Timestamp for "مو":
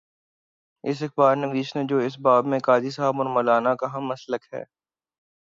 3.33-3.41